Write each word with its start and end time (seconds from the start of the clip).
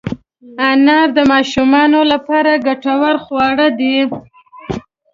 انار 0.69 1.07
د 1.17 1.19
ماشومانو 1.31 1.99
لپاره 2.11 2.51
ګټور 2.67 3.15
خواړه 3.25 3.67
دي. 3.79 3.97